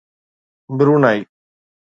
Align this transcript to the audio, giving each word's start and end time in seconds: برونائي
برونائي 0.79 1.27